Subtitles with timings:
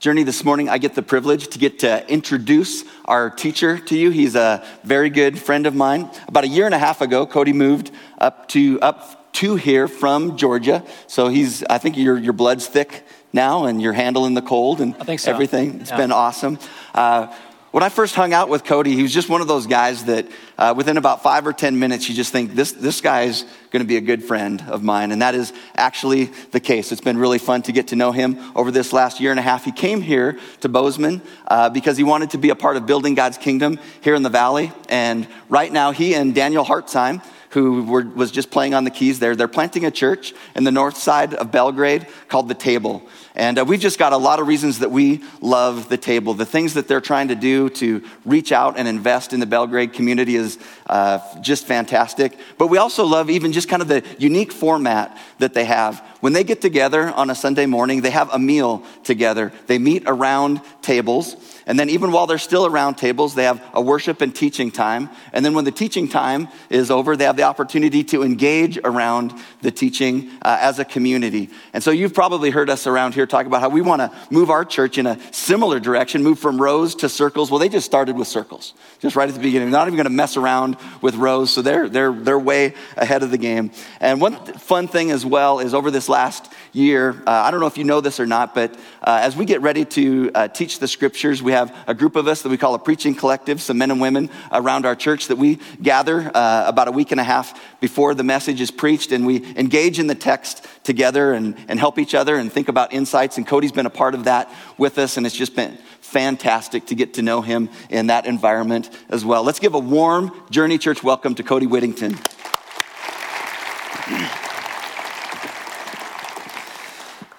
[0.00, 4.10] Journey, this morning I get the privilege to get to introduce our teacher to you.
[4.10, 6.08] He's a very good friend of mine.
[6.28, 10.36] About a year and a half ago, Cody moved up to up to here from
[10.36, 10.84] Georgia.
[11.08, 14.94] So he's I think your your blood's thick now and you're handling the cold and
[15.18, 15.32] so.
[15.32, 15.80] everything.
[15.80, 15.96] It's yeah.
[15.96, 16.60] been awesome.
[16.94, 17.34] Uh,
[17.70, 20.26] when I first hung out with Cody, he was just one of those guys that
[20.56, 23.82] uh, within about five or 10 minutes, you just think, this, this guy is going
[23.82, 25.12] to be a good friend of mine.
[25.12, 26.92] And that is actually the case.
[26.92, 29.42] It's been really fun to get to know him over this last year and a
[29.42, 29.66] half.
[29.66, 33.14] He came here to Bozeman uh, because he wanted to be a part of building
[33.14, 34.72] God's kingdom here in the valley.
[34.88, 39.18] And right now, he and Daniel Hartzheim, who were, was just playing on the keys
[39.18, 39.34] there.
[39.34, 43.02] They're planting a church in the north side of Belgrade called The Table.
[43.34, 46.34] And uh, we've just got a lot of reasons that we love The Table.
[46.34, 49.92] The things that they're trying to do to reach out and invest in the Belgrade
[49.92, 52.36] community is uh, just fantastic.
[52.58, 56.00] But we also love even just kind of the unique format that they have.
[56.20, 59.52] When they get together on a Sunday morning, they have a meal together.
[59.68, 61.36] They meet around tables.
[61.68, 65.10] And then, even while they're still around tables, they have a worship and teaching time.
[65.34, 69.34] And then, when the teaching time is over, they have the opportunity to engage around
[69.60, 71.50] the teaching uh, as a community.
[71.74, 74.48] And so, you've probably heard us around here talk about how we want to move
[74.48, 77.50] our church in a similar direction, move from rows to circles.
[77.50, 79.70] Well, they just started with circles, just right at the beginning.
[79.70, 83.22] They're not even going to mess around with rows, so they're, they're, they're way ahead
[83.22, 83.72] of the game.
[84.00, 87.66] And one fun thing as well is over this last year, uh, I don't know
[87.66, 90.78] if you know this or not, but uh, as we get ready to uh, teach
[90.78, 93.78] the scriptures, we have a group of us that we call a preaching collective, some
[93.78, 97.24] men and women around our church that we gather uh, about a week and a
[97.24, 101.78] half before the message is preached, and we engage in the text together and, and
[101.78, 103.36] help each other and think about insights.
[103.36, 106.94] And Cody's been a part of that with us, and it's just been fantastic to
[106.94, 109.42] get to know him in that environment as well.
[109.42, 112.18] Let's give a warm Journey Church welcome to Cody Whittington.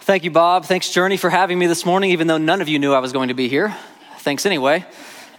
[0.09, 0.65] Thank you, Bob.
[0.65, 3.13] Thanks, Journey, for having me this morning, even though none of you knew I was
[3.13, 3.77] going to be here
[4.17, 4.83] thanks anyway.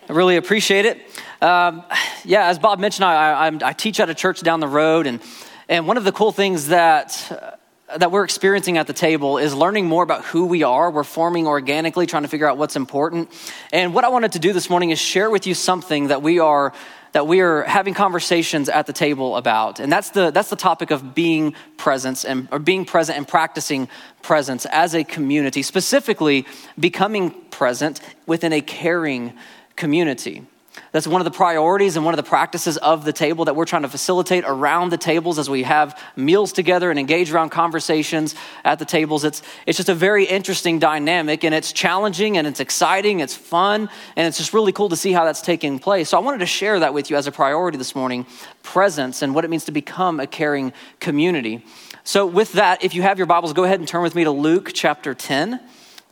[0.09, 0.99] I really appreciate it.
[1.43, 1.83] Um,
[2.25, 5.21] yeah, as Bob mentioned, I, I, I, teach at a church down the road, and,
[5.69, 7.57] and one of the cool things that,
[7.89, 10.89] uh, that we're experiencing at the table is learning more about who we are.
[10.89, 13.29] We're forming organically, trying to figure out what's important.
[13.73, 16.39] And what I wanted to do this morning is share with you something that we
[16.39, 16.73] are
[17.13, 19.81] that we are having conversations at the table about.
[19.81, 23.89] And that's the, that's the topic of being presence and or being present and practicing
[24.23, 26.47] presence as a community, specifically
[26.79, 29.33] becoming present within a caring
[29.77, 30.45] community.
[30.93, 33.65] That's one of the priorities and one of the practices of the table that we're
[33.65, 38.35] trying to facilitate around the tables as we have meals together and engage around conversations
[38.65, 39.25] at the tables.
[39.25, 43.89] It's, it's just a very interesting dynamic and it's challenging and it's exciting, it's fun,
[44.17, 46.09] and it's just really cool to see how that's taking place.
[46.09, 48.27] So I wanted to share that with you as a priority this morning
[48.63, 51.65] presence and what it means to become a caring community.
[52.03, 54.31] So, with that, if you have your Bibles, go ahead and turn with me to
[54.31, 55.61] Luke chapter 10.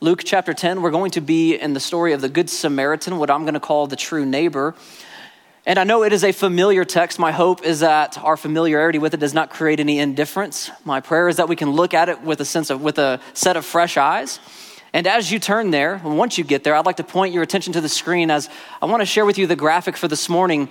[0.01, 3.29] Luke chapter 10, we're going to be in the story of the Good Samaritan, what
[3.29, 4.73] I'm going to call the true neighbor.
[5.65, 7.19] And I know it is a familiar text.
[7.19, 10.71] My hope is that our familiarity with it does not create any indifference.
[10.85, 13.19] My prayer is that we can look at it with a sense of, with a
[13.33, 14.39] set of fresh eyes.
[14.93, 17.73] And as you turn there, once you get there, I'd like to point your attention
[17.73, 18.49] to the screen as
[18.81, 20.69] I want to share with you the graphic for this morning,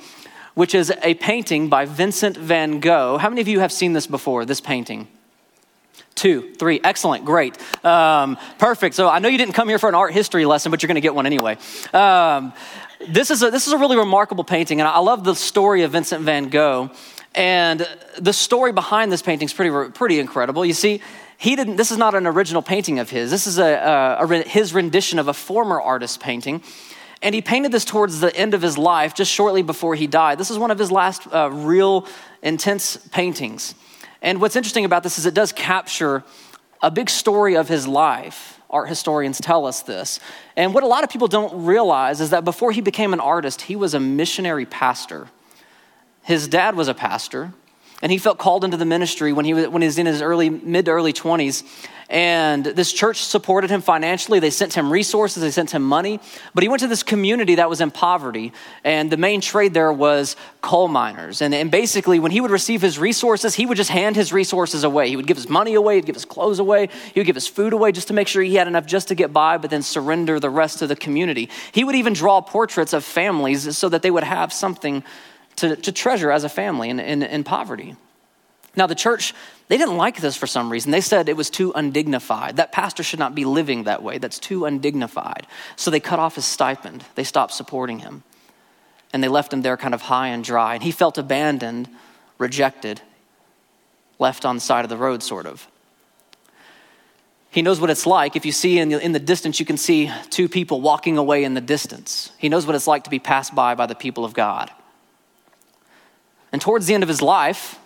[0.55, 3.19] which is a painting by Vincent van Gogh.
[3.19, 5.07] How many of you have seen this before, this painting?
[6.15, 6.81] Two, three.
[6.83, 7.57] Excellent, great.
[7.85, 8.95] Um, perfect.
[8.95, 10.97] So I know you didn't come here for an art history lesson, but you're going
[10.97, 11.57] to get one anyway.
[11.93, 12.53] Um,
[13.09, 15.93] this, is a, this is a really remarkable painting, and I love the story of
[15.93, 16.91] Vincent van Gogh.
[17.35, 17.87] And
[18.19, 20.65] the story behind this painting is pretty, pretty incredible.
[20.65, 21.01] You see,
[21.37, 23.31] he didn't, this is not an original painting of his.
[23.31, 26.63] This is a, a, a his rendition of a former artist's painting.
[27.23, 30.39] And he painted this towards the end of his life, just shortly before he died.
[30.39, 32.07] This is one of his last uh, real
[32.43, 33.75] intense paintings.
[34.23, 36.25] And what's interesting about this is it does capture
[36.83, 38.61] a big story of his life.
[38.71, 40.21] Art historians tell us this.
[40.57, 43.63] And what a lot of people don't realize is that before he became an artist,
[43.63, 45.29] he was a missionary pastor.
[46.23, 47.53] His dad was a pastor,
[48.01, 50.23] and he felt called into the ministry when he was, when he was in his
[50.23, 51.65] early, mid to early 20s.
[52.11, 54.39] And this church supported him financially.
[54.41, 56.21] They sent him resources, they sent him money.
[56.55, 58.53] But he went to this community that was in poverty.
[58.83, 61.43] And the main trade there was coal miners.
[61.43, 64.85] And, and basically, when he would receive his resources, he would just hand his resources
[64.85, 65.11] away.
[65.11, 67.49] He would give his money away, he'd give his clothes away, he would give his
[67.49, 69.83] food away just to make sure he had enough just to get by, but then
[69.83, 71.51] surrender the rest to the community.
[71.73, 75.05] He would even draw portraits of families so that they would have something
[75.59, 77.97] to, to treasure as a family in, in, in poverty.
[78.77, 79.35] Now, the church,
[79.69, 80.93] they didn't like this for some reason.
[80.93, 82.57] They said it was too undignified.
[82.57, 84.19] That pastor should not be living that way.
[84.19, 85.47] That's too undignified.
[85.77, 87.05] So they cut off his stipend.
[87.15, 88.23] They stopped supporting him.
[89.13, 90.75] And they left him there kind of high and dry.
[90.75, 91.89] And he felt abandoned,
[92.39, 93.01] rejected,
[94.19, 95.67] left on the side of the road, sort of.
[97.51, 98.37] He knows what it's like.
[98.37, 101.45] If you see in the, in the distance, you can see two people walking away
[101.45, 102.31] in the distance.
[102.39, 104.71] He knows what it's like to be passed by by the people of God.
[106.53, 107.79] And towards the end of his life,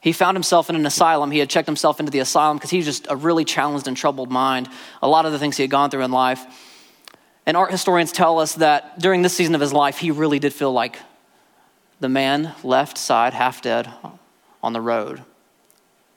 [0.00, 1.30] he found himself in an asylum.
[1.30, 3.96] He had checked himself into the asylum because he was just a really challenged and
[3.96, 4.68] troubled mind.
[5.02, 6.44] A lot of the things he had gone through in life.
[7.44, 10.52] And art historians tell us that during this season of his life, he really did
[10.52, 10.98] feel like
[12.00, 13.90] the man left side half dead
[14.62, 15.22] on the road,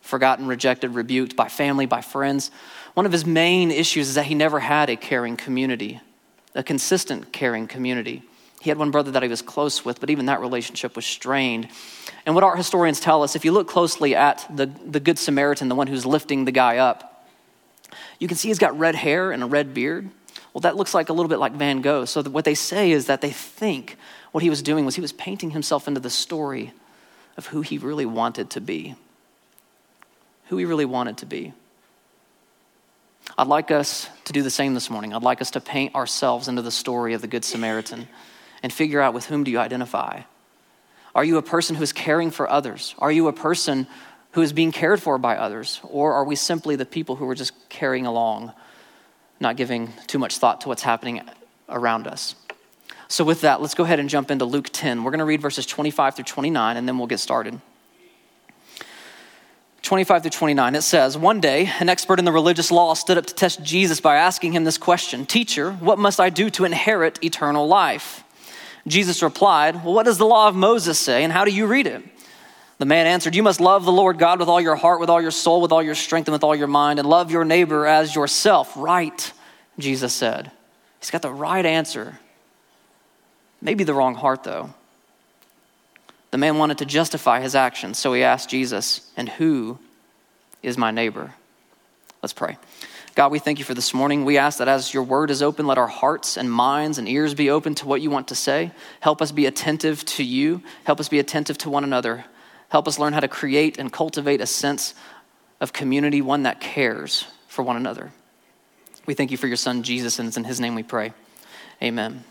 [0.02, 2.52] forgotten, rejected, rebuked by family, by friends.
[2.96, 6.02] One of his main issues is that he never had a caring community,
[6.54, 8.24] a consistent caring community.
[8.62, 11.70] He had one brother that he was close with, but even that relationship was strained.
[12.26, 15.70] And what art historians tell us, if you look closely at the, the Good Samaritan,
[15.70, 17.26] the one who's lifting the guy up,
[18.20, 20.10] you can see he's got red hair and a red beard.
[20.54, 22.06] Well, that looks like a little bit like Van Gogh.
[22.06, 23.98] So, what they say is that they think
[24.32, 26.74] what he was doing was he was painting himself into the story
[27.38, 28.96] of who he really wanted to be.
[30.48, 31.54] Who he really wanted to be.
[33.38, 35.14] I'd like us to do the same this morning.
[35.14, 38.08] I'd like us to paint ourselves into the story of the Good Samaritan
[38.62, 40.22] and figure out with whom do you identify.
[41.16, 42.96] Are you a person who is caring for others?
[43.00, 43.88] Are you a person
[44.32, 45.80] who is being cared for by others?
[45.84, 48.54] Or are we simply the people who are just carrying along,
[49.40, 51.22] not giving too much thought to what's happening
[51.68, 52.36] around us?
[53.08, 55.04] So, with that, let's go ahead and jump into Luke 10.
[55.04, 57.60] We're going to read verses 25 through 29, and then we'll get started.
[59.82, 63.26] 25 through 29, it says, One day, an expert in the religious law stood up
[63.26, 67.18] to test Jesus by asking him this question Teacher, what must I do to inherit
[67.24, 68.24] eternal life?
[68.88, 71.88] Jesus replied, Well, what does the law of Moses say, and how do you read
[71.88, 72.04] it?
[72.80, 75.22] The man answered, You must love the Lord God with all your heart, with all
[75.22, 77.86] your soul, with all your strength, and with all your mind, and love your neighbor
[77.86, 78.74] as yourself.
[78.76, 79.31] Right,
[79.78, 80.52] Jesus said.
[81.00, 82.20] He's got the right answer.
[83.62, 84.74] Maybe the wrong heart, though.
[86.31, 89.80] The man wanted to justify his actions, so he asked Jesus, And who
[90.64, 91.34] is my neighbor?
[92.22, 92.58] Let's pray.
[93.19, 94.24] God, we thank you for this morning.
[94.24, 97.33] We ask that as your word is open, let our hearts and minds and ears
[97.33, 98.71] be open to what you want to say.
[99.01, 100.63] Help us be attentive to you.
[100.86, 102.24] Help us be attentive to one another.
[102.69, 104.95] Help us learn how to create and cultivate a sense
[105.60, 108.13] of community, one that cares for one another.
[109.06, 111.12] We thank you for your son, Jesus, and it's in his name we pray.
[111.83, 112.24] Amen.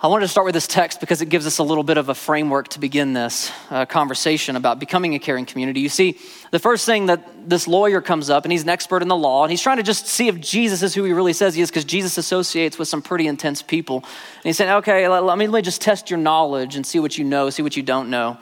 [0.00, 2.08] I wanted to start with this text because it gives us a little bit of
[2.08, 5.80] a framework to begin this uh, conversation about becoming a caring community.
[5.80, 6.18] You see,
[6.50, 9.44] the first thing that this lawyer comes up, and he's an expert in the law,
[9.44, 11.70] and he's trying to just see if Jesus is who he really says he is,
[11.70, 13.98] because Jesus associates with some pretty intense people.
[13.98, 16.98] And he's saying, okay, let, let, me, let me just test your knowledge and see
[16.98, 18.36] what you know, see what you don't know.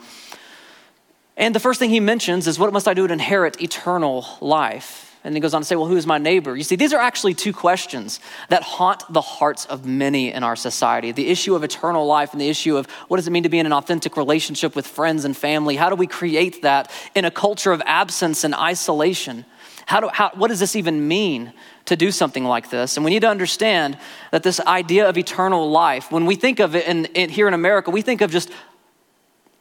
[1.37, 5.12] And the first thing he mentions is, what must I do to inherit eternal life?
[5.23, 6.55] And he goes on to say, Well, who is my neighbor?
[6.55, 10.55] You see, these are actually two questions that haunt the hearts of many in our
[10.55, 13.49] society the issue of eternal life and the issue of what does it mean to
[13.49, 15.75] be in an authentic relationship with friends and family?
[15.75, 19.45] How do we create that in a culture of absence and isolation?
[19.85, 21.53] How do, how, what does this even mean
[21.85, 22.97] to do something like this?
[22.97, 23.97] And we need to understand
[24.31, 27.53] that this idea of eternal life, when we think of it in, in, here in
[27.53, 28.49] America, we think of just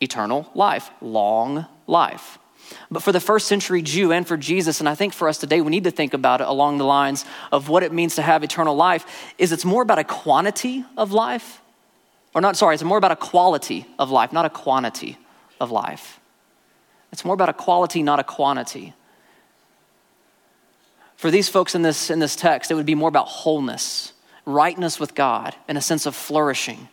[0.00, 2.38] eternal life, long life.
[2.90, 5.60] But for the first century Jew and for Jesus, and I think for us today,
[5.60, 8.42] we need to think about it along the lines of what it means to have
[8.44, 9.06] eternal life,
[9.38, 11.60] is it's more about a quantity of life,
[12.34, 15.18] or not, sorry, it's more about a quality of life, not a quantity
[15.60, 16.20] of life.
[17.12, 18.94] It's more about a quality, not a quantity.
[21.16, 24.12] For these folks in this, in this text, it would be more about wholeness,
[24.44, 26.88] rightness with God, and a sense of flourishing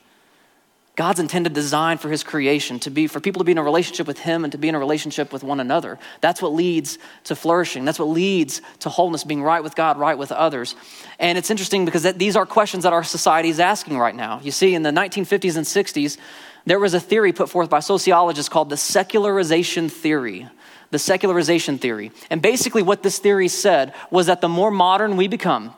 [0.96, 4.05] God's intended design for his creation to be for people to be in a relationship
[4.05, 5.98] with him and to be in a relationship with one another.
[6.19, 7.86] That's what leads to flourishing.
[7.86, 10.75] That's what leads to wholeness, being right with God, right with others.
[11.17, 14.41] And it's interesting because that, these are questions that our society is asking right now.
[14.43, 16.17] You see, in the 1950s and 60s,
[16.65, 20.50] there was a theory put forth by sociologists called the secularization theory
[20.91, 22.12] the secularization theory.
[22.29, 25.74] And basically, what this theory said was that the more modern we become,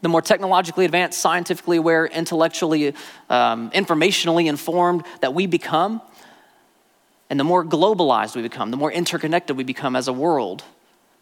[0.00, 2.94] the more technologically advanced, scientifically aware, intellectually,
[3.28, 6.00] um, informationally informed that we become,
[7.30, 10.64] and the more globalized we become, the more interconnected we become as a world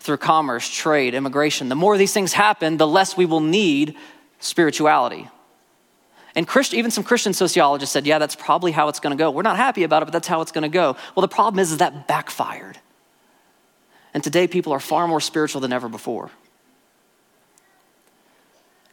[0.01, 3.97] through commerce, trade, immigration, the more these things happen, the less we will need
[4.39, 5.29] spirituality.
[6.37, 9.31] And Christ, even some Christian sociologists said, yeah, that's probably how it's going to go.
[9.31, 10.97] We're not happy about it, but that's how it's going to go.
[11.15, 12.79] Well, the problem is, is that backfired.
[14.13, 16.31] And today, people are far more spiritual than ever before.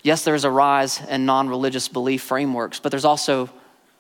[0.04, 3.50] Yes, there's a rise in non religious belief frameworks, but there's also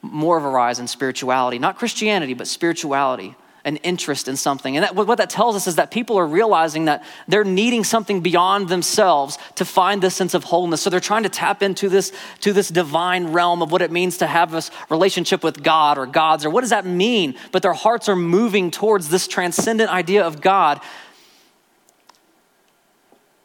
[0.01, 1.57] more of a rise in spirituality.
[1.57, 4.75] Not Christianity, but spirituality, an interest in something.
[4.75, 8.19] And that, what that tells us is that people are realizing that they're needing something
[8.19, 10.81] beyond themselves to find this sense of wholeness.
[10.81, 14.17] So they're trying to tap into this, to this divine realm of what it means
[14.17, 17.35] to have this relationship with God or gods, or what does that mean?
[17.53, 20.81] But their hearts are moving towards this transcendent idea of God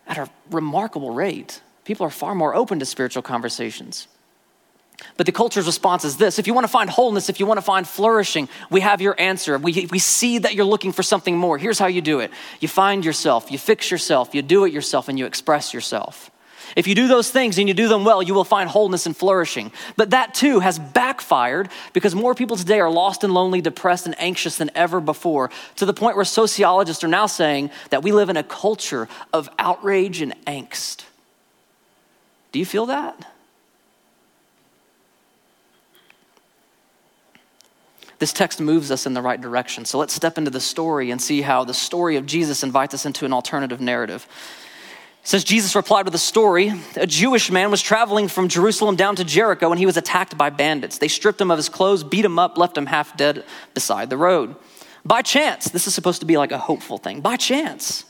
[0.09, 1.61] at a remarkable rate.
[1.89, 4.09] People are far more open to spiritual conversations.
[5.17, 7.57] But the culture's response is this if you want to find wholeness, if you want
[7.57, 9.57] to find flourishing, we have your answer.
[9.57, 11.57] We, we see that you're looking for something more.
[11.57, 12.31] Here's how you do it
[12.61, 16.31] you find yourself, you fix yourself, you do it yourself, and you express yourself.
[16.77, 19.17] If you do those things and you do them well, you will find wholeness and
[19.17, 19.73] flourishing.
[19.97, 24.15] But that too has backfired because more people today are lost and lonely, depressed, and
[24.21, 28.29] anxious than ever before, to the point where sociologists are now saying that we live
[28.29, 31.05] in a culture of outrage and angst.
[32.53, 33.27] Do you feel that?
[38.19, 39.85] this text moves us in the right direction.
[39.85, 43.07] So let's step into the story and see how the story of Jesus invites us
[43.07, 44.27] into an alternative narrative.
[45.23, 46.73] Since Jesus replied with a story.
[46.97, 50.51] A Jewish man was traveling from Jerusalem down to Jericho and he was attacked by
[50.51, 50.99] bandits.
[50.99, 54.17] They stripped him of his clothes, beat him up, left him half dead beside the
[54.17, 54.57] road.
[55.05, 57.21] By chance, this is supposed to be like a hopeful thing.
[57.21, 58.05] By chance,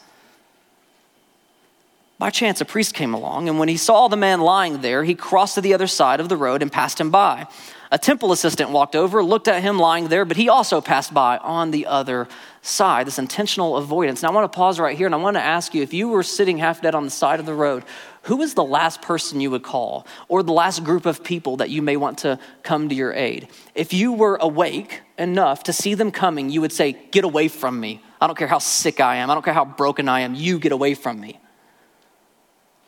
[2.19, 5.15] by chance, a priest came along, and when he saw the man lying there, he
[5.15, 7.47] crossed to the other side of the road and passed him by.
[7.91, 11.39] A temple assistant walked over, looked at him lying there, but he also passed by
[11.39, 12.29] on the other
[12.61, 13.07] side.
[13.07, 14.23] This intentional avoidance.
[14.23, 16.09] Now, I want to pause right here and I want to ask you if you
[16.09, 17.85] were sitting half dead on the side of the road,
[18.23, 21.71] who is the last person you would call or the last group of people that
[21.71, 23.49] you may want to come to your aid?
[23.75, 27.81] If you were awake enough to see them coming, you would say, Get away from
[27.81, 28.03] me.
[28.21, 29.31] I don't care how sick I am.
[29.31, 30.35] I don't care how broken I am.
[30.35, 31.41] You get away from me.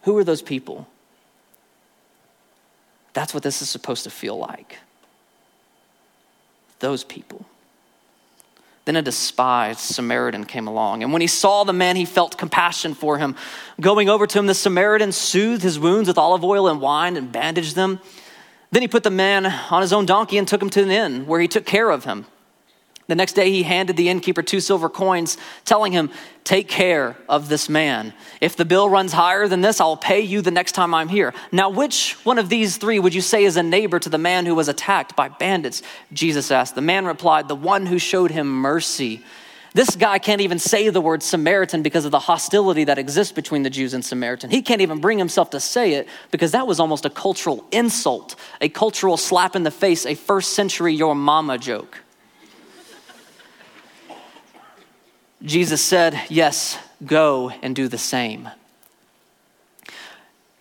[0.02, 0.88] Who are those people?
[3.12, 4.78] That's what this is supposed to feel like
[6.78, 7.44] those people.
[8.86, 12.94] Then a despised Samaritan came along, and when he saw the man, he felt compassion
[12.94, 13.36] for him.
[13.80, 17.30] Going over to him, the Samaritan soothed his wounds with olive oil and wine and
[17.30, 18.00] bandaged them.
[18.72, 21.26] Then he put the man on his own donkey and took him to an inn
[21.26, 22.26] where he took care of him.
[23.10, 26.10] The next day, he handed the innkeeper two silver coins, telling him,
[26.44, 28.14] Take care of this man.
[28.40, 31.34] If the bill runs higher than this, I'll pay you the next time I'm here.
[31.50, 34.46] Now, which one of these three would you say is a neighbor to the man
[34.46, 35.82] who was attacked by bandits?
[36.12, 36.76] Jesus asked.
[36.76, 39.24] The man replied, The one who showed him mercy.
[39.72, 43.64] This guy can't even say the word Samaritan because of the hostility that exists between
[43.64, 44.50] the Jews and Samaritan.
[44.50, 48.36] He can't even bring himself to say it because that was almost a cultural insult,
[48.60, 51.98] a cultural slap in the face, a first century your mama joke.
[55.42, 58.48] Jesus said, Yes, go and do the same.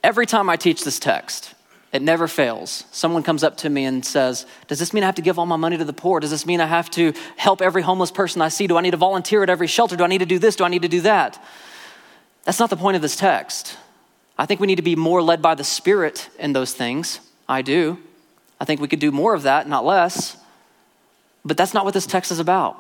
[0.04, 1.54] Every time I teach this text,
[1.92, 2.86] it never fails.
[2.92, 5.46] Someone comes up to me and says, Does this mean I have to give all
[5.46, 6.20] my money to the poor?
[6.20, 8.68] Does this mean I have to help every homeless person I see?
[8.68, 9.96] Do I need to volunteer at every shelter?
[9.96, 10.56] Do I need to do this?
[10.56, 11.44] Do I need to do that?
[12.46, 13.78] That's not the point of this text.
[14.38, 17.20] I think we need to be more led by the Spirit in those things.
[17.48, 17.98] I do.
[18.60, 20.38] I think we could do more of that, not less.
[21.44, 22.78] But that's not what this text is about.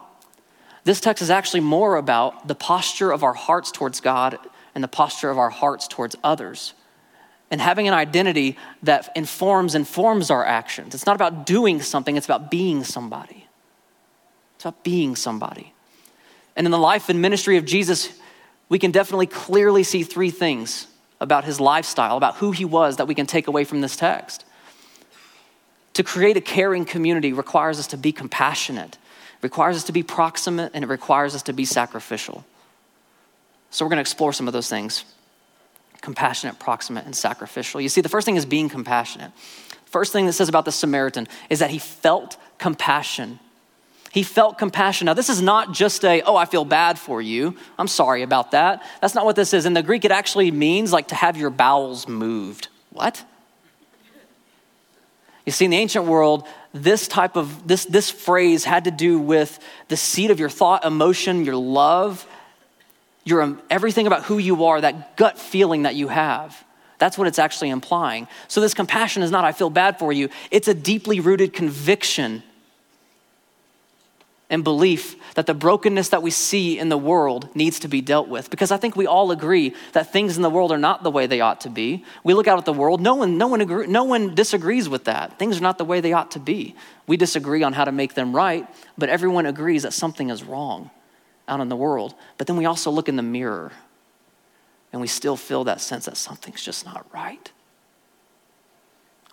[0.89, 4.39] This text is actually more about the posture of our hearts towards God
[4.73, 6.73] and the posture of our hearts towards others.
[7.51, 10.95] And having an identity that informs and forms our actions.
[10.95, 13.45] It's not about doing something, it's about being somebody.
[14.55, 15.75] It's about being somebody.
[16.55, 18.11] And in the life and ministry of Jesus,
[18.67, 20.87] we can definitely clearly see three things
[21.21, 24.43] about his lifestyle, about who he was that we can take away from this text.
[25.93, 28.97] To create a caring community requires us to be compassionate
[29.41, 32.45] requires us to be proximate and it requires us to be sacrificial.
[33.71, 35.05] So we're going to explore some of those things
[36.01, 37.81] compassionate, proximate, and sacrificial.
[37.81, 39.31] You see, the first thing is being compassionate.
[39.85, 43.39] First thing that says about the Samaritan is that he felt compassion.
[44.11, 45.05] He felt compassion.
[45.05, 47.55] Now, this is not just a, oh, I feel bad for you.
[47.77, 48.83] I'm sorry about that.
[49.01, 49.65] That's not what this is.
[49.65, 52.69] In the Greek, it actually means like to have your bowels moved.
[52.91, 53.23] What?
[55.49, 59.17] You see, in the ancient world, this type of this this phrase had to do
[59.17, 62.23] with the seat of your thought emotion your love
[63.23, 66.63] your um, everything about who you are that gut feeling that you have.
[66.99, 68.27] That's what it's actually implying.
[68.47, 70.29] So this compassion is not i feel bad for you.
[70.51, 72.43] It's a deeply rooted conviction
[74.49, 78.27] and belief that the brokenness that we see in the world needs to be dealt
[78.27, 78.49] with.
[78.49, 81.27] Because I think we all agree that things in the world are not the way
[81.27, 82.03] they ought to be.
[82.23, 85.03] We look out at the world, no one, no one, agree, no one disagrees with
[85.05, 85.37] that.
[85.37, 86.75] Things are not the way they ought to be.
[87.05, 90.89] We disagree on how to make them right, but everyone agrees that something is wrong
[91.47, 92.15] out in the world.
[92.39, 93.71] But then we also look in the mirror
[94.91, 97.51] and we still feel that sense that something's just not right.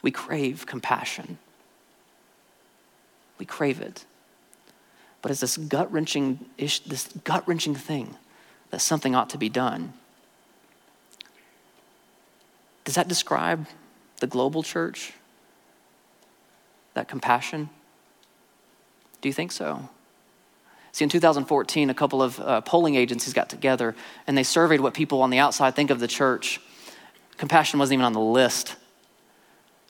[0.03, 1.39] We crave compassion.
[3.39, 4.05] We crave it
[5.27, 8.15] but it's this gut wrenching this gut wrenching thing
[8.71, 9.93] that something ought to be done.
[12.85, 13.67] Does that describe
[14.21, 15.15] the global church?
[16.95, 17.71] That compassion?
[19.21, 19.89] Do you think so?
[20.93, 23.97] See, in 2014, a couple of uh, polling agencies got together
[24.29, 26.61] and they surveyed what people on the outside think of the church.
[27.37, 28.77] Compassion wasn't even on the list.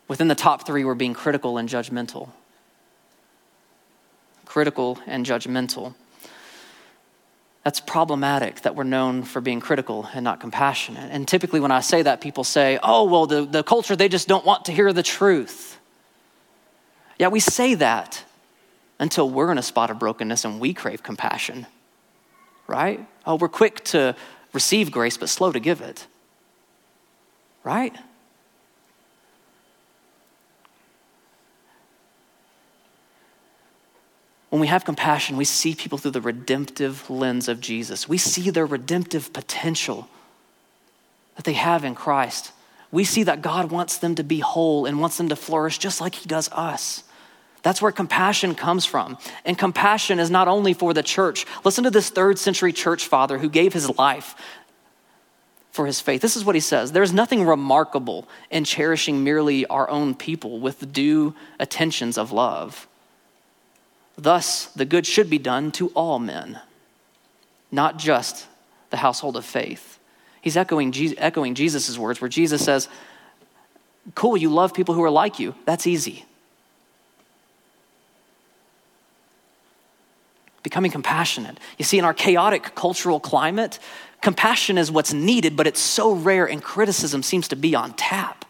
[0.08, 2.30] Within the top three were being critical and judgmental.
[4.56, 5.92] Critical and judgmental.
[7.62, 11.10] That's problematic that we're known for being critical and not compassionate.
[11.12, 14.28] And typically, when I say that, people say, oh, well, the, the culture, they just
[14.28, 15.78] don't want to hear the truth.
[17.18, 18.24] Yeah, we say that
[18.98, 21.66] until we're in a spot of brokenness and we crave compassion,
[22.66, 23.06] right?
[23.26, 24.16] Oh, we're quick to
[24.54, 26.06] receive grace, but slow to give it,
[27.62, 27.94] right?
[34.56, 38.08] When we have compassion, we see people through the redemptive lens of Jesus.
[38.08, 40.08] We see their redemptive potential
[41.34, 42.52] that they have in Christ.
[42.90, 46.00] We see that God wants them to be whole and wants them to flourish just
[46.00, 47.04] like He does us.
[47.60, 49.18] That's where compassion comes from.
[49.44, 51.44] And compassion is not only for the church.
[51.62, 54.36] Listen to this third century church father who gave his life
[55.70, 56.22] for his faith.
[56.22, 60.94] This is what he says There's nothing remarkable in cherishing merely our own people with
[60.94, 62.88] due attentions of love.
[64.16, 66.60] Thus, the good should be done to all men,
[67.70, 68.46] not just
[68.90, 69.98] the household of faith.
[70.40, 72.88] He's echoing, echoing Jesus' words, where Jesus says,
[74.14, 75.54] Cool, you love people who are like you.
[75.64, 76.24] That's easy.
[80.62, 81.58] Becoming compassionate.
[81.76, 83.78] You see, in our chaotic cultural climate,
[84.20, 88.44] compassion is what's needed, but it's so rare, and criticism seems to be on tap.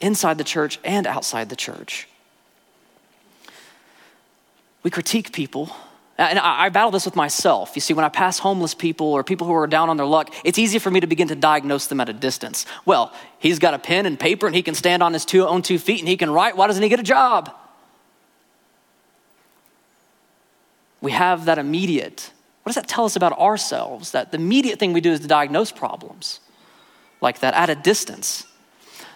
[0.00, 2.08] Inside the church and outside the church.
[4.82, 5.74] We critique people.
[6.18, 7.72] And I, battle this with myself.
[7.74, 10.32] You see, when I pass homeless people or people who are down on their luck,
[10.44, 12.66] it's easy for me to begin to diagnose them at a distance.
[12.84, 15.62] Well, he's got a pen and paper and he can stand on his two, own
[15.62, 16.56] two feet and he can write.
[16.56, 17.52] Why doesn't he get a job?
[21.00, 22.30] We have that immediate.
[22.62, 24.12] What does that tell us about ourselves?
[24.12, 26.40] That the immediate thing we do is to diagnose problems
[27.20, 28.46] like that at a distance.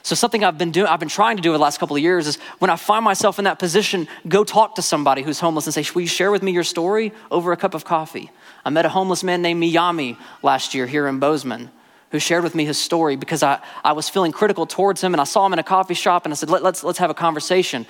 [0.06, 2.02] So something I've been doing, I've been trying to do over the last couple of
[2.02, 5.66] years is when I find myself in that position, go talk to somebody who's homeless
[5.66, 8.30] and say, "Will you share with me your story over a cup of coffee?"
[8.64, 11.72] I met a homeless man named Miyami last year here in Bozeman
[12.12, 15.20] who shared with me his story because I, I was feeling critical towards him and
[15.20, 17.14] I saw him in a coffee shop and I said, Let, let's, let's have a
[17.14, 17.84] conversation.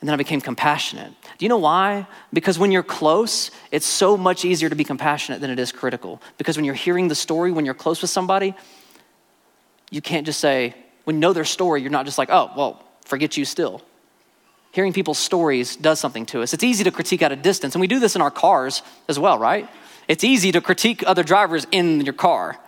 [0.00, 1.12] And then I became compassionate.
[1.38, 2.08] Do you know why?
[2.32, 6.20] Because when you're close, it's so much easier to be compassionate than it is critical.
[6.38, 8.54] Because when you're hearing the story, when you're close with somebody,
[9.90, 12.84] you can't just say, when you know their story, you're not just like, oh, well,
[13.04, 13.82] forget you still.
[14.72, 16.52] Hearing people's stories does something to us.
[16.52, 19.18] It's easy to critique at a distance, and we do this in our cars as
[19.18, 19.68] well, right?
[20.08, 22.58] It's easy to critique other drivers in your car.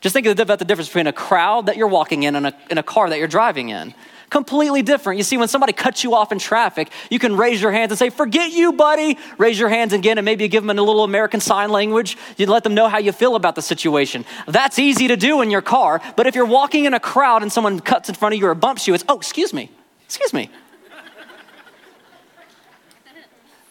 [0.00, 2.78] Just think about the difference between a crowd that you're walking in and a, in
[2.78, 3.94] a car that you're driving in.
[4.30, 5.16] Completely different.
[5.16, 7.98] You see, when somebody cuts you off in traffic, you can raise your hands and
[7.98, 9.16] say, Forget you, buddy.
[9.38, 12.18] Raise your hands again, and maybe you give them a little American Sign Language.
[12.36, 14.26] You let them know how you feel about the situation.
[14.46, 17.50] That's easy to do in your car, but if you're walking in a crowd and
[17.50, 19.70] someone cuts in front of you or bumps you, it's, Oh, excuse me,
[20.04, 20.50] excuse me.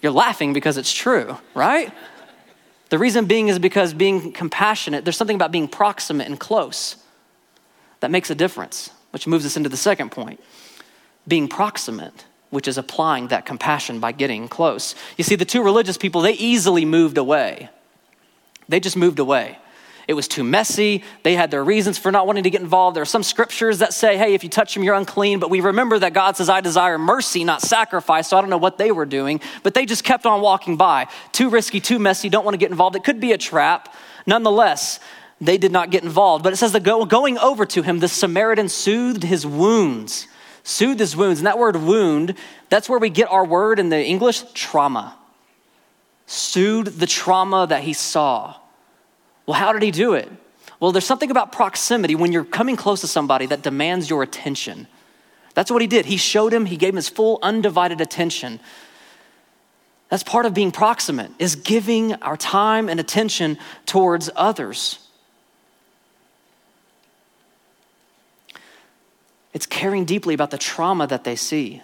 [0.02, 1.91] You're laughing because it's true, right?
[2.89, 6.96] The reason being is because being compassionate, there's something about being proximate and close
[8.00, 10.39] that makes a difference which moves us into the second point
[11.28, 15.98] being proximate which is applying that compassion by getting close you see the two religious
[15.98, 17.70] people they easily moved away
[18.70, 19.58] they just moved away
[20.08, 21.04] it was too messy.
[21.24, 22.96] They had their reasons for not wanting to get involved.
[22.96, 25.39] There are some scriptures that say, hey, if you touch them, you're unclean.
[25.39, 28.30] But we remember that God says, I desire mercy, not sacrifice.
[28.30, 31.08] So I don't know what they were doing, but they just kept on walking by.
[31.34, 32.96] Too risky, too messy, don't want to get involved.
[32.96, 33.93] It could be a trap.
[34.26, 35.02] Nonetheless,
[35.39, 36.43] they did not get involved.
[36.43, 40.28] But it says that going over to him, the Samaritan soothed his wounds.
[40.63, 41.39] Soothed his wounds.
[41.39, 42.34] And that word wound,
[42.69, 45.17] that's where we get our word in the English trauma.
[46.26, 48.56] Soothed the trauma that he saw.
[49.45, 50.30] Well, how did he do it?
[50.80, 54.88] Well, there's something about proximity when you're coming close to somebody that demands your attention.
[55.54, 56.06] That's what he did.
[56.06, 58.60] He showed him, he gave him his full, undivided attention.
[60.10, 65.00] That's part of being proximate, is giving our time and attention towards others.
[69.58, 71.82] It's caring deeply about the trauma that they see.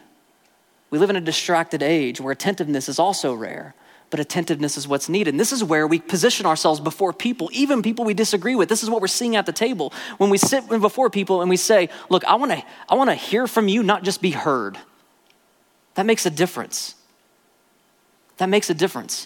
[0.91, 3.73] We live in a distracted age where attentiveness is also rare,
[4.11, 5.31] but attentiveness is what's needed.
[5.33, 8.69] And this is where we position ourselves before people, even people we disagree with.
[8.69, 9.91] This is what we're seeing at the table.
[10.19, 13.67] When we sit before people and we say, Look, I wanna, I wanna hear from
[13.67, 14.77] you, not just be heard.
[15.95, 16.93] That makes a difference.
[18.37, 19.25] That makes a difference.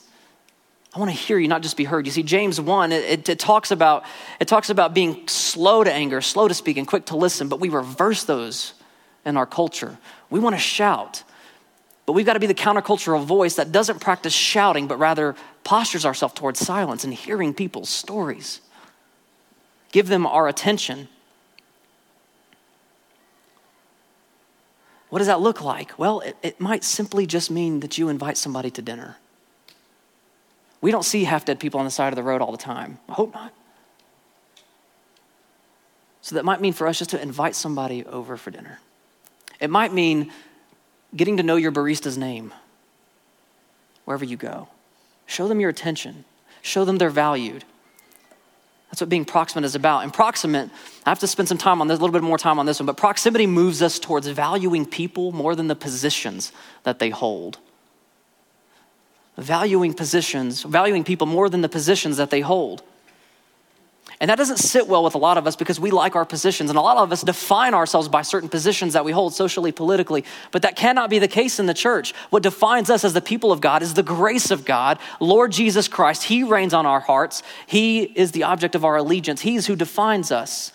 [0.98, 2.08] I want to hear you, not just be heard.
[2.08, 4.04] You see, James 1, it, it, talks about,
[4.40, 7.60] it talks about being slow to anger, slow to speak, and quick to listen, but
[7.60, 8.74] we reverse those
[9.24, 10.00] in our culture.
[10.32, 11.22] We want to shout.
[12.08, 16.04] But we've got to be the countercultural voice that doesn't practice shouting, but rather postures
[16.04, 18.60] ourselves towards silence and hearing people's stories.
[19.92, 21.10] Give them our attention.
[25.10, 26.00] What does that look like?
[26.00, 29.18] Well, it, it might simply just mean that you invite somebody to dinner.
[30.82, 33.00] We don't see half dead people on the side of the road all the time.
[33.10, 33.54] I hope not.
[36.22, 38.80] So that might mean for us just to invite somebody over for dinner.
[39.60, 40.32] It might mean
[41.16, 42.54] getting to know your barista's name
[44.06, 44.68] wherever you go.
[45.26, 46.26] Show them your attention,
[46.62, 47.64] show them they're valued.
[48.90, 50.04] That's what being proximate is about.
[50.04, 50.70] And proximate,
[51.06, 52.80] I have to spend some time on this, a little bit more time on this
[52.80, 57.58] one, but proximity moves us towards valuing people more than the positions that they hold.
[59.38, 62.84] Valuing positions, valuing people more than the positions that they hold.
[64.20, 66.72] And that doesn't sit well with a lot of us because we like our positions.
[66.72, 70.26] And a lot of us define ourselves by certain positions that we hold socially, politically.
[70.52, 72.16] But that cannot be the case in the church.
[72.32, 75.88] What defines us as the people of God is the grace of God, Lord Jesus
[75.88, 76.24] Christ.
[76.24, 80.32] He reigns on our hearts, He is the object of our allegiance, He's who defines
[80.32, 80.72] us.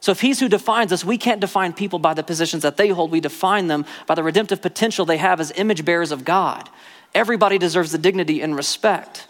[0.00, 2.88] So if He's who defines us, we can't define people by the positions that they
[2.88, 3.10] hold.
[3.10, 6.70] We define them by the redemptive potential they have as image bearers of God.
[7.16, 9.26] Everybody deserves the dignity and respect.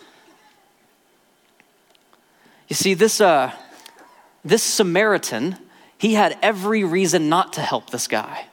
[2.67, 3.53] You see, this, uh,
[4.45, 5.57] this Samaritan,
[5.97, 8.47] he had every reason not to help this guy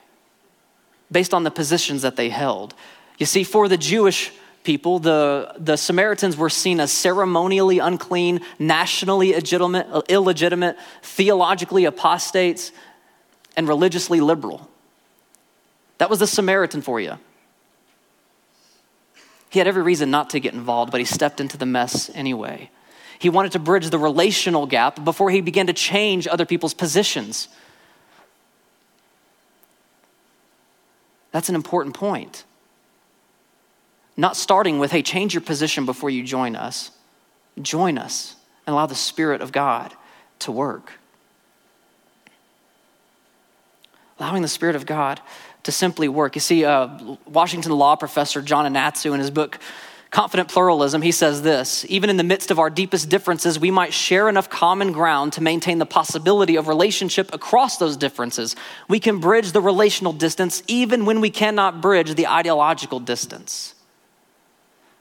[1.10, 2.74] based on the positions that they held.
[3.18, 4.30] You see, for the Jewish
[4.62, 12.70] people, the, the Samaritans were seen as ceremonially unclean, nationally illegitimate, illegitimate, theologically apostates,
[13.56, 14.70] and religiously liberal.
[15.98, 17.18] That was the Samaritan for you.
[19.54, 22.70] He had every reason not to get involved, but he stepped into the mess anyway.
[23.20, 27.46] He wanted to bridge the relational gap before he began to change other people's positions.
[31.30, 32.42] That's an important point.
[34.16, 36.90] Not starting with, hey, change your position before you join us.
[37.62, 38.34] Join us
[38.66, 39.94] and allow the Spirit of God
[40.40, 40.94] to work.
[44.18, 45.20] Allowing the Spirit of God
[45.64, 46.34] to simply work.
[46.36, 49.58] You see, uh, Washington law professor John Inazu in his book,
[50.10, 53.92] Confident Pluralism, he says this Even in the midst of our deepest differences, we might
[53.92, 58.54] share enough common ground to maintain the possibility of relationship across those differences.
[58.88, 63.74] We can bridge the relational distance even when we cannot bridge the ideological distance.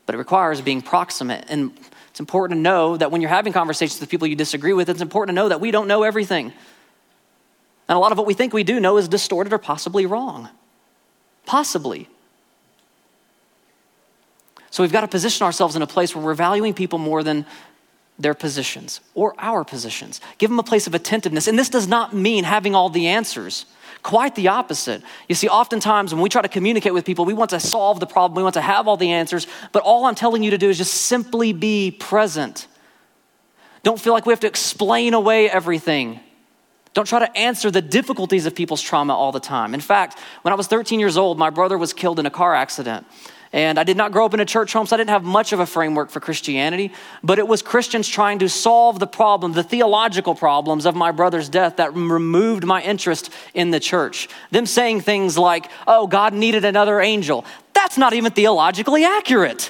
[0.05, 1.45] But it requires being proximate.
[1.47, 1.71] And
[2.09, 5.01] it's important to know that when you're having conversations with people you disagree with, it's
[5.01, 6.53] important to know that we don't know everything.
[7.87, 10.49] And a lot of what we think we do know is distorted or possibly wrong.
[11.45, 12.07] Possibly.
[14.69, 17.45] So we've got to position ourselves in a place where we're valuing people more than
[18.17, 20.21] their positions or our positions.
[20.37, 21.47] Give them a place of attentiveness.
[21.47, 23.65] And this does not mean having all the answers.
[24.01, 25.01] Quite the opposite.
[25.29, 28.05] You see, oftentimes when we try to communicate with people, we want to solve the
[28.05, 30.69] problem, we want to have all the answers, but all I'm telling you to do
[30.69, 32.67] is just simply be present.
[33.83, 36.19] Don't feel like we have to explain away everything.
[36.93, 39.73] Don't try to answer the difficulties of people's trauma all the time.
[39.73, 42.53] In fact, when I was 13 years old, my brother was killed in a car
[42.53, 43.05] accident.
[43.51, 45.53] And I did not grow up in a church home, so I didn't have much
[45.53, 46.91] of a framework for Christianity.
[47.23, 51.49] But it was Christians trying to solve the problem, the theological problems of my brother's
[51.49, 54.27] death that removed my interest in the church.
[54.49, 57.45] Them saying things like, oh, God needed another angel.
[57.73, 59.69] That's not even theologically accurate.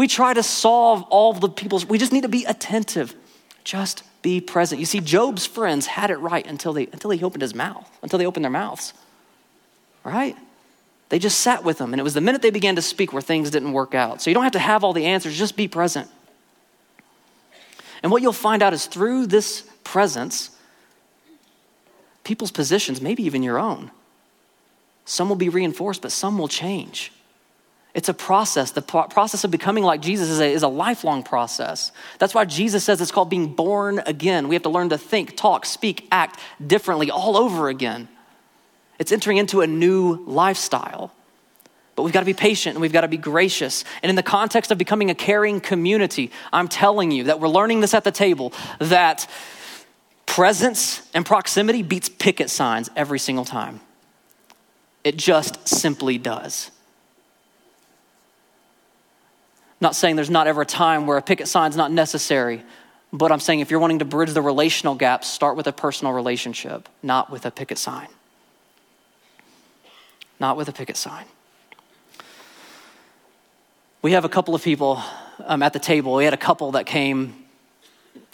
[0.00, 3.14] We try to solve all the people's, we just need to be attentive.
[3.64, 4.78] Just be present.
[4.80, 8.18] You see, Job's friends had it right until, they, until he opened his mouth, until
[8.18, 8.94] they opened their mouths
[10.04, 10.36] right?
[11.08, 11.92] They just sat with them.
[11.92, 14.22] And it was the minute they began to speak where things didn't work out.
[14.22, 16.08] So you don't have to have all the answers, just be present.
[18.02, 20.50] And what you'll find out is through this presence,
[22.24, 23.90] people's positions, maybe even your own,
[25.04, 27.12] some will be reinforced, but some will change.
[27.92, 28.70] It's a process.
[28.70, 31.90] The process of becoming like Jesus is a, is a lifelong process.
[32.18, 34.48] That's why Jesus says it's called being born again.
[34.48, 38.08] We have to learn to think, talk, speak, act differently all over again.
[38.98, 41.12] It's entering into a new lifestyle.
[41.96, 43.84] But we've got to be patient and we've got to be gracious.
[44.02, 47.80] And in the context of becoming a caring community, I'm telling you that we're learning
[47.80, 49.28] this at the table that
[50.26, 53.80] presence and proximity beats picket signs every single time.
[55.02, 56.70] It just simply does.
[59.66, 62.62] I'm not saying there's not ever a time where a picket sign's not necessary,
[63.12, 66.12] but I'm saying if you're wanting to bridge the relational gap, start with a personal
[66.12, 68.08] relationship, not with a picket sign
[70.40, 71.26] not with a picket sign.
[74.02, 75.02] We have a couple of people
[75.44, 76.14] um, at the table.
[76.14, 77.34] We had a couple that came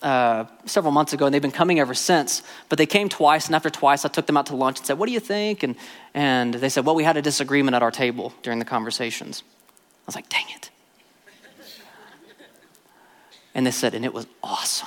[0.01, 2.45] uh, several months ago, and they've been coming ever since.
[2.69, 4.99] But they came twice, and after twice, I took them out to lunch and said,
[4.99, 5.65] What do you think?
[5.65, 5.75] And,
[6.15, 9.43] and they said, Well, we had a disagreement at our table during the conversations.
[9.49, 10.71] I was like, Dang it.
[13.57, 14.87] And they said, And it was awesome.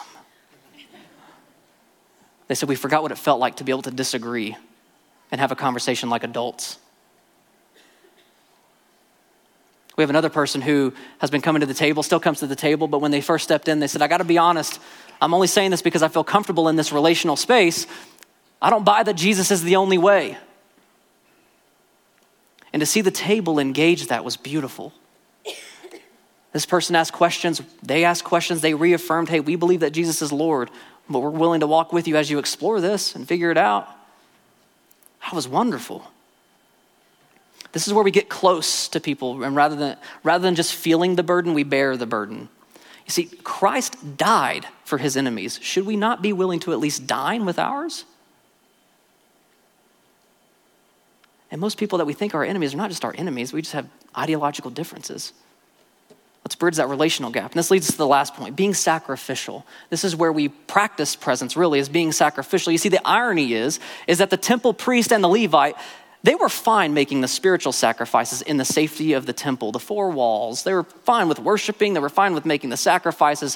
[2.47, 4.55] They said, We forgot what it felt like to be able to disagree
[5.32, 6.77] and have a conversation like adults.
[9.97, 12.55] We have another person who has been coming to the table, still comes to the
[12.55, 14.79] table, but when they first stepped in, they said, I got to be honest.
[15.19, 17.88] I'm only saying this because I feel comfortable in this relational space.
[18.62, 20.38] I don't buy that Jesus is the only way.
[22.71, 24.93] And to see the table engage that was beautiful.
[26.52, 30.32] This person asked questions, they asked questions, they reaffirmed, hey, we believe that Jesus is
[30.32, 30.72] Lord,
[31.10, 33.88] but we're willing to walk with you as you explore this and figure it out.
[35.24, 36.10] That was wonderful.
[37.72, 41.16] This is where we get close to people, and rather than, rather than just feeling
[41.16, 42.50] the burden, we bear the burden.
[43.06, 45.60] You see, Christ died for his enemies.
[45.62, 48.06] Should we not be willing to at least dine with ours?
[51.52, 53.74] And most people that we think are enemies are not just our enemies, we just
[53.74, 55.34] have ideological differences.
[56.50, 57.52] Let's bridge that relational gap.
[57.52, 59.68] And this leads us to the last point being sacrificial.
[59.92, 62.72] This is where we practice presence, really, is being sacrificial.
[62.72, 65.76] You see, the irony is, is that the temple priest and the Levite,
[66.24, 70.10] they were fine making the spiritual sacrifices in the safety of the temple, the four
[70.10, 70.64] walls.
[70.64, 73.56] They were fine with worshiping, they were fine with making the sacrifices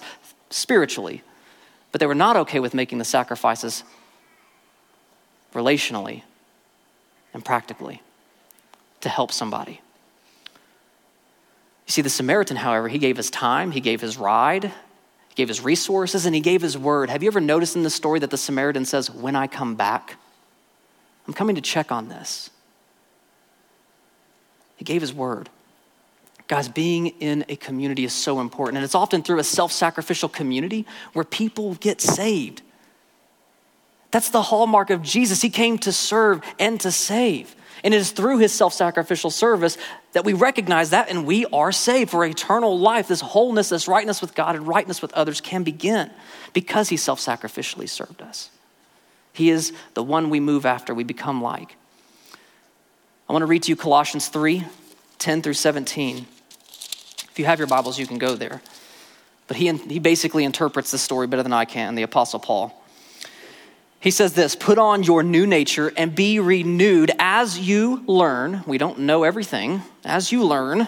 [0.51, 1.23] spiritually,
[1.91, 3.83] but they were not okay with making the sacrifices
[5.55, 6.21] relationally
[7.33, 8.03] and practically
[9.01, 9.81] to help somebody.
[11.87, 15.47] You see, the Samaritan, however, he gave his time, he gave his ride, he gave
[15.47, 17.09] his resources, and he gave his word.
[17.09, 20.17] Have you ever noticed in the story that the Samaritan says, When I come back,
[21.27, 22.49] I'm coming to check on this?
[24.77, 25.49] He gave his word.
[26.47, 30.29] Guys, being in a community is so important, and it's often through a self sacrificial
[30.29, 32.61] community where people get saved.
[34.11, 35.41] That's the hallmark of Jesus.
[35.41, 37.55] He came to serve and to save.
[37.83, 39.77] And it is through his self sacrificial service
[40.13, 43.07] that we recognize that and we are saved for eternal life.
[43.07, 46.09] This wholeness, this rightness with God and rightness with others can begin
[46.53, 48.49] because he self sacrificially served us.
[49.33, 51.75] He is the one we move after, we become like.
[53.27, 54.63] I want to read to you Colossians 3
[55.17, 56.25] 10 through 17.
[57.31, 58.61] If you have your Bibles, you can go there.
[59.47, 62.79] But he, he basically interprets the story better than I can, the Apostle Paul.
[63.99, 68.63] He says this Put on your new nature and be renewed as you learn.
[68.67, 69.81] We don't know everything.
[70.05, 70.87] As you learn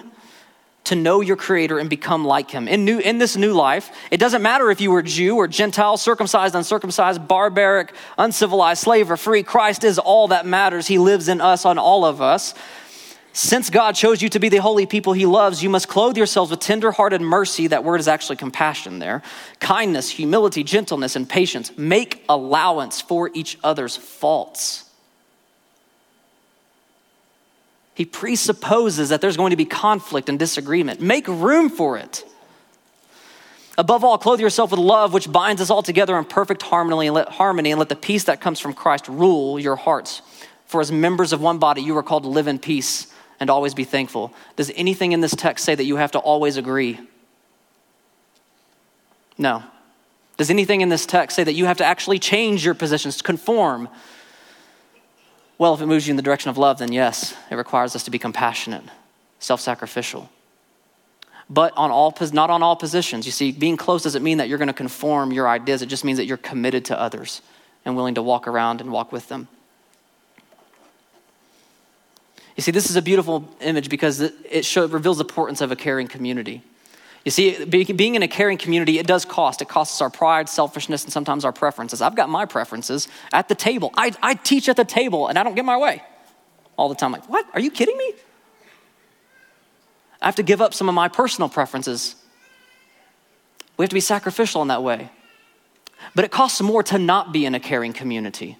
[0.86, 2.67] to know your creator and become like him.
[2.67, 5.97] In, new, in this new life, it doesn't matter if you were Jew or Gentile,
[5.97, 9.41] circumcised, uncircumcised, barbaric, uncivilized, slave, or free.
[9.41, 10.86] Christ is all that matters.
[10.86, 12.54] He lives in us, on all of us.
[13.34, 16.51] Since God chose you to be the holy people he loves, you must clothe yourselves
[16.51, 17.67] with tender-hearted mercy.
[17.67, 19.23] That word is actually compassion there.
[19.60, 21.75] Kindness, humility, gentleness, and patience.
[21.78, 24.85] Make allowance for each other's faults
[27.95, 31.01] he presupposes that there's going to be conflict and disagreement.
[31.01, 32.23] Make room for it.
[33.77, 37.15] Above all, clothe yourself with love, which binds us all together in perfect harmony and,
[37.15, 40.21] let, harmony, and let the peace that comes from Christ rule your hearts.
[40.65, 43.08] For as members of one body, you are called to live in peace
[43.39, 44.34] and always be thankful.
[44.55, 46.99] Does anything in this text say that you have to always agree?
[49.38, 49.63] No.
[50.38, 53.23] Does anything in this text say that you have to actually change your positions, to
[53.23, 53.88] conform?
[55.58, 58.04] Well, if it moves you in the direction of love, then yes, it requires us
[58.04, 58.84] to be compassionate,
[59.39, 60.30] self sacrificial.
[61.50, 63.26] But on all, not on all positions.
[63.26, 66.04] You see, being close doesn't mean that you're going to conform your ideas, it just
[66.04, 67.41] means that you're committed to others
[67.86, 69.48] and willing to walk around and walk with them.
[72.56, 75.76] You see, this is a beautiful image because it show, reveals the importance of a
[75.76, 76.63] caring community.
[77.25, 79.63] You see, being in a caring community, it does cost.
[79.63, 81.99] It costs our pride, selfishness, and sometimes our preferences.
[81.99, 83.91] I've got my preferences at the table.
[83.97, 86.03] I, I teach at the table and I don't get my way
[86.77, 87.11] all the time.
[87.11, 87.47] Like, what?
[87.53, 88.13] Are you kidding me?
[90.21, 92.15] I have to give up some of my personal preferences.
[93.77, 95.09] We have to be sacrificial in that way.
[96.13, 98.57] But it costs more to not be in a caring community.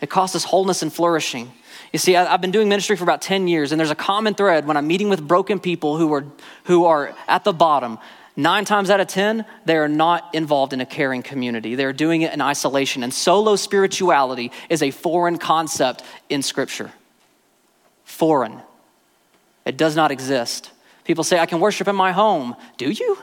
[0.00, 1.52] It costs us wholeness and flourishing.
[1.92, 4.66] You see, I've been doing ministry for about 10 years, and there's a common thread
[4.66, 6.24] when I'm meeting with broken people who are,
[6.64, 7.98] who are at the bottom.
[8.36, 11.74] Nine times out of 10, they are not involved in a caring community.
[11.74, 13.02] They're doing it in isolation.
[13.02, 16.92] And solo spirituality is a foreign concept in Scripture.
[18.04, 18.60] Foreign.
[19.64, 20.70] It does not exist.
[21.04, 22.56] People say, I can worship in my home.
[22.76, 23.18] Do you?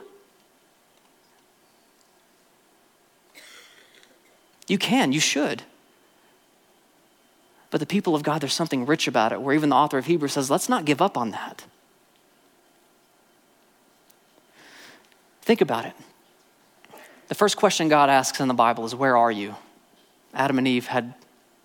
[4.67, 5.61] You can, you should.
[7.73, 10.05] But the people of God, there's something rich about it, where even the author of
[10.05, 11.63] Hebrews says, let's not give up on that.
[15.41, 15.93] Think about it.
[17.29, 19.55] The first question God asks in the Bible is, Where are you?
[20.35, 21.15] Adam and Eve had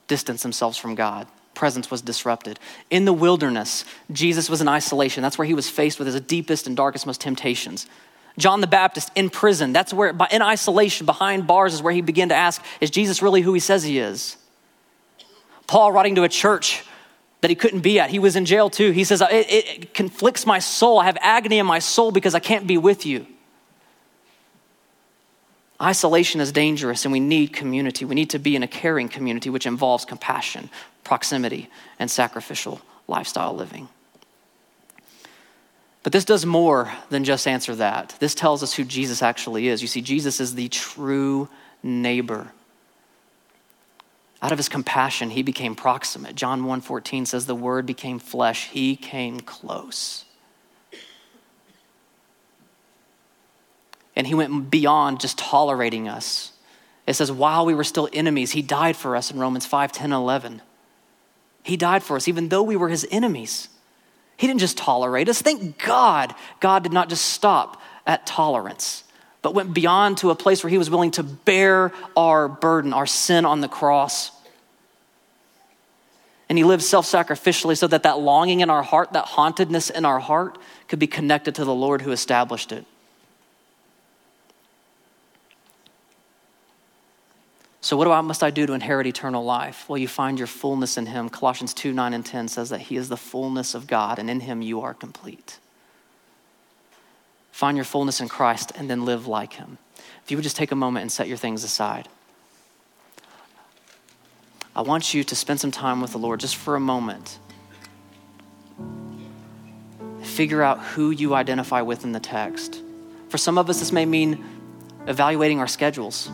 [0.07, 1.27] distanced themselves from God.
[1.53, 2.59] Presence was disrupted.
[2.89, 5.23] In the wilderness, Jesus was in isolation.
[5.23, 7.87] That's where he was faced with his deepest and darkest, most temptations.
[8.39, 12.31] John the Baptist in prison, that's where, in isolation, behind bars, is where he began
[12.31, 14.39] to ask, Is Jesus really who he says he is?
[15.69, 16.83] Paul, writing to a church
[17.41, 18.91] that he couldn't be at, he was in jail too.
[18.91, 20.99] He says, it, it conflicts my soul.
[20.99, 23.27] I have agony in my soul because I can't be with you.
[25.81, 28.05] Isolation is dangerous and we need community.
[28.05, 30.71] We need to be in a caring community, which involves compassion,
[31.05, 33.89] proximity, and sacrificial lifestyle living.
[36.03, 38.17] But this does more than just answer that.
[38.19, 39.83] This tells us who Jesus actually is.
[39.83, 41.49] You see, Jesus is the true
[41.83, 42.51] neighbor.
[44.41, 46.37] Out of his compassion, he became proximate.
[46.37, 48.69] John 1:14 says the word became flesh.
[48.69, 50.25] He came close.
[54.15, 56.53] And he went beyond just tolerating us.
[57.07, 60.13] It says, while we were still enemies, he died for us in Romans 5 10
[60.13, 60.61] 11.
[61.63, 63.69] He died for us, even though we were his enemies.
[64.37, 65.41] He didn't just tolerate us.
[65.43, 69.05] Thank God, God did not just stop at tolerance,
[69.43, 73.07] but went beyond to a place where he was willing to bear our burden, our
[73.07, 74.33] sin on the cross.
[76.49, 80.05] And he lived self sacrificially so that that longing in our heart, that hauntedness in
[80.05, 82.85] our heart, could be connected to the Lord who established it.
[87.81, 89.89] So, what must I do to inherit eternal life?
[89.89, 91.29] Well, you find your fullness in Him.
[91.29, 94.41] Colossians 2 9 and 10 says that He is the fullness of God, and in
[94.41, 95.59] Him you are complete.
[97.59, 99.79] Find your fullness in Christ and then live like Him.
[100.23, 102.09] If you would just take a moment and set your things aside,
[104.77, 107.41] I want you to spend some time with the Lord just for a moment.
[110.23, 112.81] Figure out who you identify with in the text.
[113.29, 114.45] For some of us, this may mean
[115.09, 116.31] evaluating our schedules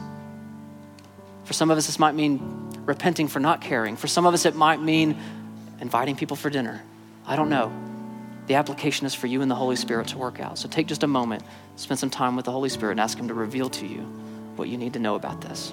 [1.45, 3.97] for some of us, this might mean repenting for not caring.
[3.97, 5.17] For some of us, it might mean
[5.81, 6.83] inviting people for dinner.
[7.27, 7.73] I don't know.
[8.47, 10.59] The application is for you and the Holy Spirit to work out.
[10.59, 11.43] So take just a moment,
[11.77, 14.01] spend some time with the Holy Spirit, and ask Him to reveal to you
[14.57, 15.73] what you need to know about this.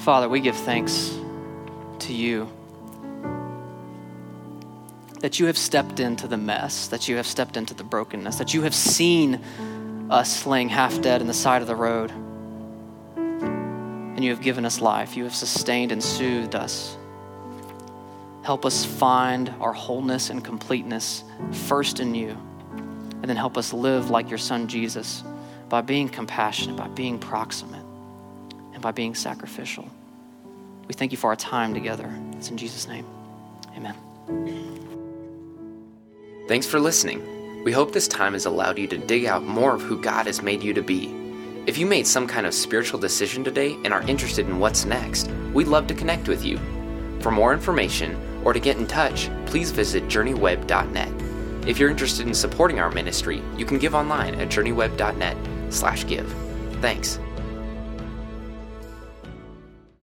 [0.00, 1.14] Father, we give thanks
[2.00, 2.48] to you
[5.20, 8.54] that you have stepped into the mess, that you have stepped into the brokenness, that
[8.54, 9.34] you have seen
[10.08, 12.12] us laying half dead in the side of the road.
[14.18, 15.16] And you have given us life.
[15.16, 16.96] You have sustained and soothed us.
[18.42, 22.36] Help us find our wholeness and completeness first in you.
[22.72, 25.22] And then help us live like your son Jesus
[25.68, 27.84] by being compassionate, by being proximate,
[28.72, 29.88] and by being sacrificial.
[30.88, 32.12] We thank you for our time together.
[32.32, 33.06] It's in Jesus' name.
[33.76, 33.94] Amen.
[36.48, 37.62] Thanks for listening.
[37.62, 40.42] We hope this time has allowed you to dig out more of who God has
[40.42, 41.17] made you to be.
[41.68, 45.30] If you made some kind of spiritual decision today and are interested in what's next,
[45.52, 46.58] we'd love to connect with you.
[47.20, 51.68] For more information or to get in touch, please visit journeyweb.net.
[51.68, 56.34] If you're interested in supporting our ministry, you can give online at journeyweb.net/give.
[56.80, 57.18] Thanks.